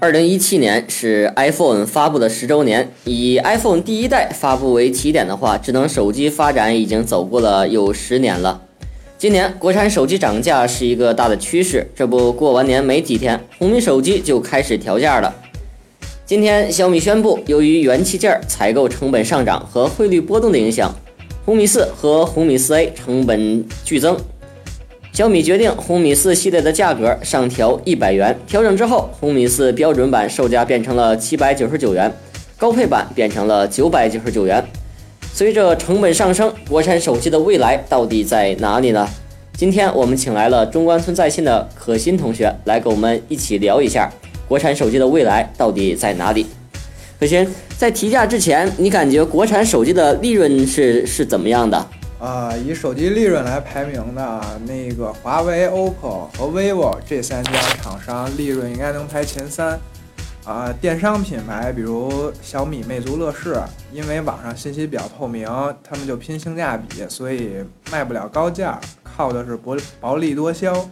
[0.00, 8.62] 二零一七年是 iPhone 发布的十周年，以 iPhone 第一代发布为起点的话，智能手机发展已经走过了有十年了。
[9.18, 15.34] 今年国产手机涨价是一个大的趋势，这不过完年没几天，红米手机就开始调价了。
[16.24, 20.94] 今天小米宣布，由于元器件采购成本上涨和汇率波动的影响，
[21.44, 24.16] 红米四和红米四 A 成本剧增。
[25.18, 32.08] 小米决定红米四系列的价格上调一百元，调整之后，红米四标准版售价变成了七百九十九元，
[32.56, 34.64] 高配版变成了九百九十九元。
[35.32, 39.08] 随着成本上升，国产手机的未来到底在哪里呢？
[39.56, 44.08] 今天我们请来了中关村在线的可心同学来跟我们一起聊一下
[44.46, 46.46] 国产手机的未来到底在哪里。
[47.18, 47.44] 可心，
[47.76, 51.88] 在提价之前，你感觉国产手机的利润是是怎么样的？
[52.18, 59.78] 啊，以手机利润来排名的，那个华为、OPPO 和 vivo 这三家厂商利润应该能排前三。
[60.44, 63.60] 啊，电商品牌比如小米、魅族、乐视，
[63.92, 65.46] 因为网上信息比较透明，
[65.84, 67.56] 他们就拼性价比，所以
[67.92, 70.88] 卖不了高价，靠的是薄薄利多销。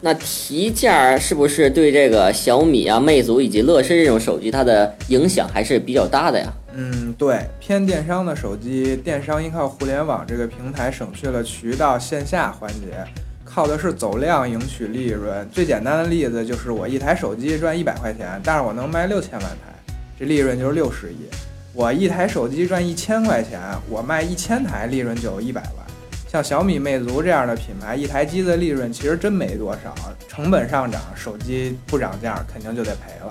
[0.00, 6.52] 那提价是不是对这个小米啊、魅族以及乐视这种手机它的影响还是比较大的呀？
[6.74, 13.04] 嗯，对，偏电商的手机，电商依靠互联网这个平台，省去了渠道线下环节，
[13.44, 15.48] 靠的是走量赢取利润。
[15.50, 21.28] 最简单的例子就是我一台手机赚一百块钱，但是我能卖六千万台，这利润就是六十亿。
[21.72, 25.86] 我一台手机赚一千块钱，我卖一千台，利润就有一百万。
[26.28, 29.94] 像小米、魅族这样的品牌，一台机的利润其实真没多少，
[30.28, 33.30] 成本上涨，手机不涨价肯定就得赔了。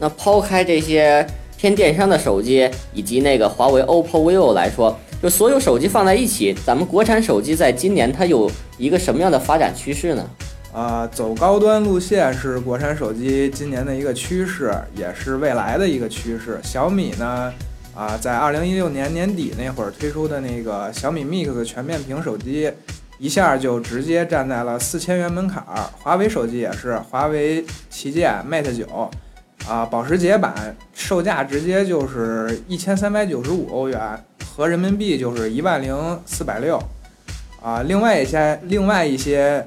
[0.00, 1.24] 那抛开这些。
[1.62, 10.28] 偏电商的手机以及那个华为、OPPO、vivo 来说，就所有手机放在一起，咱们国产手机在今年它有一个什么样的发展趋势呢？
[10.72, 16.58] 啊，走高端路线是国产手机今年的一个趋势，也是未来的一个趋势。
[16.64, 17.52] 小米呢，
[17.94, 22.72] 啊，在二零一六年年底那会儿推出的那个小米 Mix 全面屏手机，
[23.20, 25.88] 一下就直接站在了四千元门槛儿。
[26.02, 29.08] 华为手机也是，华为旗舰 Mate 九。
[29.68, 36.82] 啊，保时捷版售价直接就是一千三百九十五欧元，合人民币就是一万零四百六。
[37.62, 39.64] 啊，另外一些，另外一些，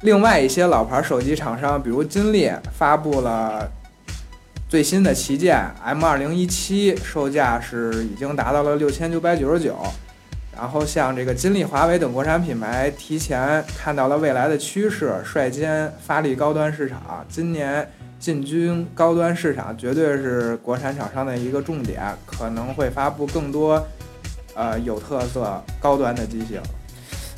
[0.00, 3.70] 另外一些老牌手机厂商，比如金立发布了
[4.68, 9.78] 最新的旗舰 M 二零一七，售价是已经达到了六千九百九十九。
[10.56, 17.88] 然后像这个金立、华为等国产品牌提前看到了未来的趋势，率先发力高端市场，今年。
[18.24, 23.86] 进军高端市场绝对是国产厂商的一个重点，可能会发布更多，
[24.54, 26.58] 呃，有特色高端的机型。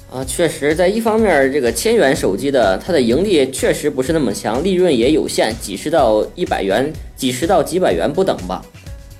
[0.09, 8.65] 啊，确实，在一方面，这个千元手机的它的盈利确实不是那么强，利润也有限，几十到一百元，几十到几百元不等吧。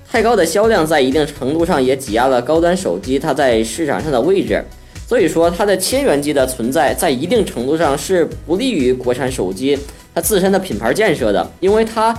[0.09, 4.63] 太高的销量在一定程度上也挤压了高端手机它在市场上的位置，
[5.05, 9.77] 所以说它的千元机的存在在一定程度上是不利于国产手机。
[10.17, 12.17] 它自身的品牌建设的，因为它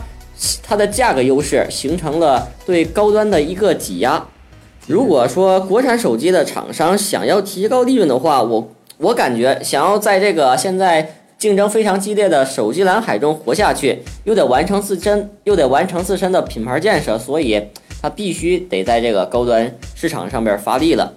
[0.63, 4.25] 它的价格优势形成了对高端的一个挤压。
[4.87, 17.61] 如果说国产手机的厂商想要提高利润的话，我我感觉想要在这个现在竞争非常激烈的手机蓝海中活下去，又得完成自身又得完成自身的品牌建设，所以
[18.01, 21.13] 它必须得在这个高端市场上边发力了。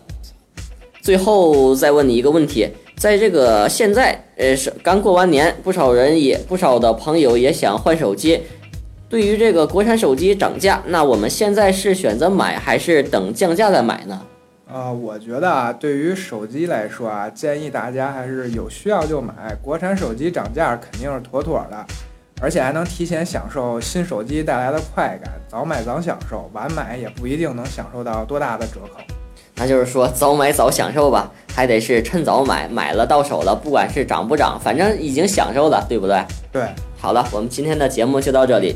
[1.04, 2.70] 最后再问你一个问题。
[3.02, 8.40] 在这个现在，呃，是刚过完年，不少人也不少的朋友也想换手机。
[9.10, 14.22] 对于这个国产手机涨价，那我们现在是选择买还是等降价再买呢？
[14.72, 19.34] 啊，我觉得啊，对于手机来说啊，建议大家还是有需要就买。
[19.64, 21.84] 国产手机涨价肯定是妥妥的，
[22.40, 25.34] 而且还能提前享受新手机带来的快感。
[25.48, 29.02] 早买早享受，晚买也不一定能享受到多大的折扣。
[29.62, 36.20] 那就是说，早买早享受吧，还得是趁早买，买了到手了，不管是涨不涨，反正已经享受了，对不对？
[36.52, 36.64] 对。
[36.98, 38.76] 好了，我们今天的节目就到这里。